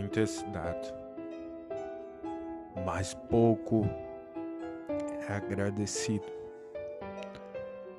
intensidade, 0.00 0.92
mas 2.84 3.14
pouco 3.14 3.88
é 5.28 5.32
agradecido. 5.34 6.26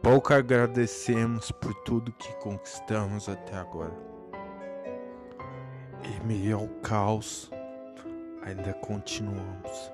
Pouco 0.01 0.33
agradecemos 0.33 1.51
por 1.51 1.73
tudo 1.83 2.11
que 2.13 2.33
conquistamos 2.37 3.29
até 3.29 3.55
agora. 3.55 3.95
Em 6.03 6.25
meio 6.25 6.57
ao 6.57 6.67
caos, 6.81 7.51
ainda 8.41 8.73
continuamos. 8.73 9.91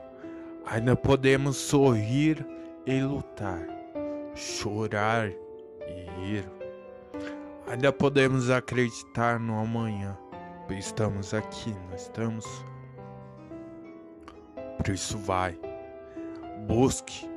Ainda 0.66 0.96
podemos 0.96 1.58
sorrir 1.58 2.46
e 2.86 3.02
lutar, 3.02 3.68
chorar 4.34 5.30
e 5.30 6.22
rir. 6.22 6.50
Ainda 7.68 7.92
podemos 7.92 8.50
acreditar 8.50 9.40
no 9.40 9.60
amanhã. 9.60 10.18
Estamos 10.70 11.34
aqui, 11.34 11.74
nós 11.90 12.04
estamos. 12.04 12.46
Por 14.78 14.90
isso 14.90 15.18
vai, 15.18 15.58
busque, 16.68 17.30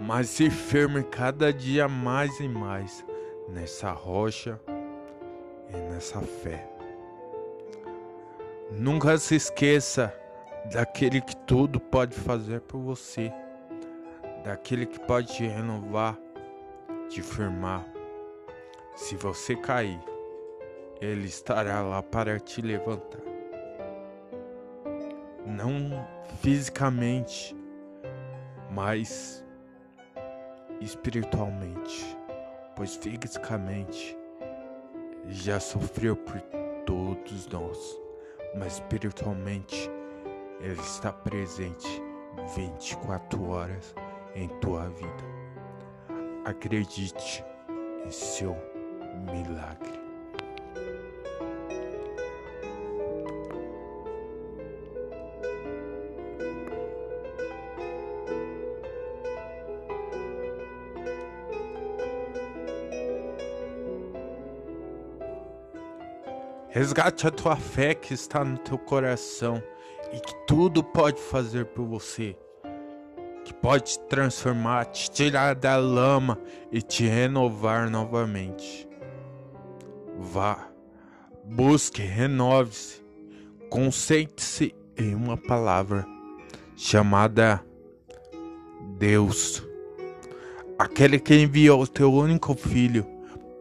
mas 0.00 0.28
se 0.28 0.48
firme 0.50 1.02
cada 1.02 1.52
dia 1.52 1.88
mais 1.88 2.38
e 2.38 2.48
mais 2.48 3.04
nessa 3.48 3.90
rocha 3.90 4.60
e 5.68 5.76
nessa 5.90 6.20
fé. 6.20 6.68
Nunca 8.70 9.18
se 9.18 9.34
esqueça 9.34 10.14
daquele 10.72 11.20
que 11.20 11.36
tudo 11.36 11.80
pode 11.80 12.14
fazer 12.14 12.60
por 12.60 12.78
você, 12.78 13.32
daquele 14.44 14.86
que 14.86 15.00
pode 15.00 15.34
te 15.34 15.46
renovar, 15.46 16.16
te 17.08 17.22
firmar 17.22 17.84
se 18.94 19.14
você 19.16 19.54
cair, 19.54 20.00
ele 21.00 21.26
estará 21.26 21.80
lá 21.80 22.02
para 22.02 22.40
te 22.40 22.60
levantar. 22.60 23.22
Não 25.46 26.06
fisicamente, 26.40 27.56
mas 28.70 29.44
espiritualmente, 30.80 32.16
pois 32.76 32.96
fisicamente 32.96 34.16
já 35.26 35.60
sofreu 35.60 36.16
por 36.16 36.40
todos 36.84 37.46
nós, 37.48 38.00
mas 38.56 38.74
espiritualmente 38.74 39.90
ele 40.60 40.80
está 40.80 41.12
presente 41.12 41.86
24 42.56 43.48
horas 43.48 43.94
em 44.34 44.48
tua 44.60 44.88
vida. 44.88 45.38
Acredite 46.44 47.44
em 48.04 48.10
seu 48.10 48.56
milagre. 49.30 50.07
Resgate 66.70 67.26
a 67.26 67.30
tua 67.30 67.56
fé 67.56 67.94
que 67.94 68.14
está 68.14 68.44
no 68.44 68.58
teu 68.58 68.78
coração 68.78 69.62
e 70.12 70.20
que 70.20 70.34
tudo 70.46 70.82
pode 70.82 71.20
fazer 71.20 71.66
por 71.66 71.86
você 71.86 72.36
que 73.48 73.54
pode 73.54 73.84
te 73.92 73.98
transformar, 74.00 74.84
te 74.84 75.10
tirar 75.10 75.54
da 75.54 75.74
lama 75.78 76.38
e 76.70 76.82
te 76.82 77.06
renovar 77.06 77.88
novamente. 77.88 78.86
Vá, 80.18 80.68
busque, 81.42 82.02
renove-se, 82.02 83.02
concentre-se 83.70 84.74
em 84.98 85.14
uma 85.14 85.34
palavra 85.34 86.04
chamada 86.76 87.64
Deus, 88.98 89.62
aquele 90.78 91.18
que 91.18 91.34
enviou 91.34 91.80
o 91.80 91.88
teu 91.88 92.12
único 92.12 92.54
filho 92.54 93.06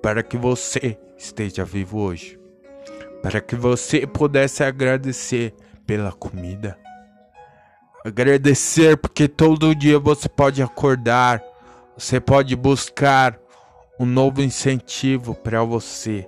para 0.02 0.22
que 0.22 0.36
você 0.36 1.00
esteja 1.18 1.64
vivo 1.64 2.00
hoje, 2.00 2.37
para 3.22 3.42
que 3.42 3.56
você 3.56 4.06
pudesse 4.06 4.64
agradecer 4.64 5.54
pela 5.86 6.12
comida 6.12 6.78
Agradecer 8.08 8.96
porque 8.96 9.28
todo 9.28 9.76
dia 9.76 10.00
você 10.00 10.30
pode 10.30 10.64
acordar, 10.64 11.44
você 11.98 12.22
pode 12.22 12.56
buscar 12.56 13.38
um 14.00 14.06
novo 14.06 14.42
incentivo 14.42 15.36
para 15.36 15.62
você. 15.62 16.26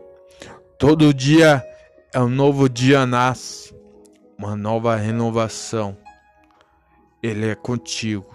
Todo 0.78 1.14
dia 1.14 1.66
é 2.14 2.20
um 2.20 2.28
novo 2.28 2.68
dia 2.68 3.06
nasce, 3.06 3.74
uma 4.38 4.58
nova 4.58 4.94
renovação. 4.98 5.96
Ele 7.24 7.50
é 7.50 7.56
contigo. 7.56 8.30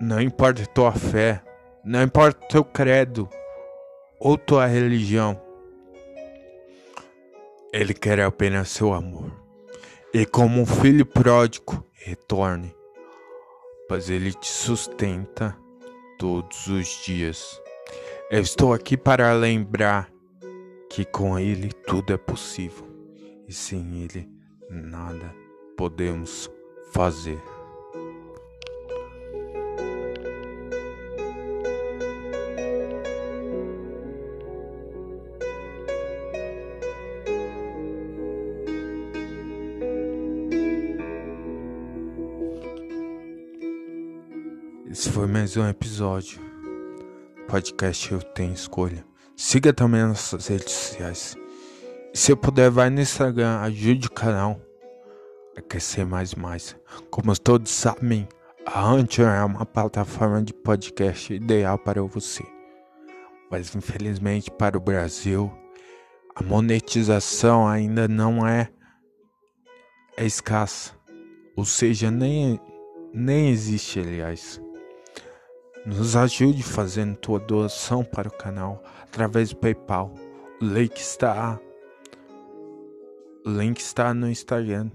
Não 0.00 0.20
importa 0.20 0.64
tua 0.66 0.92
fé, 0.92 1.42
não 1.84 2.00
importa 2.00 2.46
teu 2.46 2.64
credo 2.64 3.28
ou 4.20 4.38
tua 4.38 4.66
religião. 4.66 5.43
Ele 7.76 7.92
quer 7.92 8.20
apenas 8.20 8.68
seu 8.68 8.94
amor 8.94 9.32
e 10.14 10.24
como 10.24 10.60
um 10.60 10.64
filho 10.64 11.04
pródigo 11.04 11.84
retorne, 11.92 12.72
pois 13.88 14.08
ele 14.08 14.32
te 14.32 14.46
sustenta 14.46 15.58
todos 16.16 16.68
os 16.68 16.86
dias. 17.04 17.60
Eu 18.30 18.42
estou 18.42 18.72
aqui 18.72 18.96
para 18.96 19.32
lembrar 19.32 20.08
que 20.88 21.04
com 21.04 21.36
ele 21.36 21.72
tudo 21.72 22.12
é 22.12 22.16
possível 22.16 22.86
e 23.48 23.52
sem 23.52 24.04
ele 24.04 24.30
nada 24.70 25.34
podemos 25.76 26.48
fazer. 26.92 27.53
Esse 44.94 45.10
foi 45.10 45.26
mais 45.26 45.56
um 45.56 45.68
episódio. 45.68 46.40
Podcast 47.48 48.12
Eu 48.12 48.22
Tenho 48.22 48.52
Escolha. 48.52 49.04
Siga 49.34 49.72
também 49.72 50.02
as 50.02 50.06
nossas 50.06 50.46
redes 50.46 50.72
sociais. 50.72 51.36
E 52.12 52.16
se 52.16 52.36
puder, 52.36 52.70
vai 52.70 52.90
no 52.90 53.00
Instagram, 53.00 53.58
ajude 53.58 54.06
o 54.06 54.12
canal 54.12 54.56
a 55.56 55.60
crescer 55.60 56.06
mais 56.06 56.30
e 56.30 56.38
mais. 56.38 56.76
Como 57.10 57.36
todos 57.36 57.72
sabem, 57.72 58.28
a 58.64 58.88
Anchor 58.88 59.26
é 59.26 59.44
uma 59.44 59.66
plataforma 59.66 60.40
de 60.40 60.54
podcast 60.54 61.34
ideal 61.34 61.76
para 61.76 62.00
você. 62.00 62.44
Mas 63.50 63.74
infelizmente 63.74 64.48
para 64.48 64.78
o 64.78 64.80
Brasil, 64.80 65.52
a 66.36 66.44
monetização 66.44 67.66
ainda 67.66 68.06
não 68.06 68.46
é, 68.46 68.70
é 70.16 70.24
escassa. 70.24 70.92
Ou 71.56 71.64
seja, 71.64 72.12
nem, 72.12 72.60
nem 73.12 73.50
existe, 73.50 73.98
aliás. 73.98 74.62
Nos 75.86 76.16
ajude 76.16 76.62
fazendo 76.62 77.14
tua 77.14 77.38
doação 77.38 78.02
para 78.02 78.28
o 78.28 78.32
canal 78.32 78.82
através 79.02 79.50
do 79.50 79.56
PayPal. 79.56 80.14
O 80.58 80.64
link 80.64 80.96
está 80.96 81.60
o 83.44 83.50
link 83.50 83.78
está 83.80 84.14
no 84.14 84.26
Instagram 84.30 84.90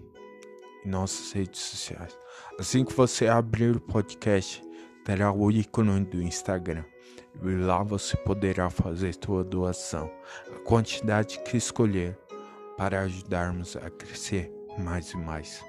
e 0.83 0.87
nossas 0.89 1.31
redes 1.31 1.61
sociais. 1.61 2.17
Assim 2.57 2.83
que 2.83 2.93
você 2.93 3.27
abrir 3.27 3.75
o 3.75 3.79
podcast, 3.79 4.63
terá 5.05 5.31
o 5.31 5.51
ícone 5.51 6.03
do 6.05 6.23
Instagram. 6.23 6.83
E 7.39 7.49
lá 7.49 7.83
você 7.83 8.17
poderá 8.17 8.71
fazer 8.71 9.15
sua 9.23 9.43
doação, 9.43 10.11
a 10.55 10.59
quantidade 10.61 11.39
que 11.43 11.55
escolher, 11.55 12.17
para 12.75 13.01
ajudarmos 13.01 13.75
a 13.75 13.91
crescer 13.91 14.51
mais 14.79 15.11
e 15.11 15.17
mais. 15.17 15.63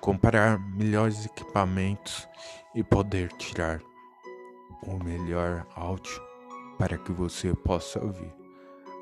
Comprar 0.00 0.58
melhores 0.74 1.26
equipamentos 1.26 2.26
e 2.74 2.82
poder 2.82 3.28
tirar 3.32 3.82
o 4.86 5.02
melhor 5.02 5.66
áudio 5.76 6.20
para 6.78 6.98
que 6.98 7.12
você 7.12 7.54
possa 7.54 8.02
ouvir. 8.02 8.32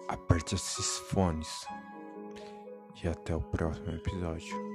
Aperte 0.08 0.54
esses 0.54 0.98
fones 1.10 1.66
e 3.02 3.08
até 3.08 3.34
o 3.34 3.40
próximo 3.40 3.90
episódio. 3.90 4.69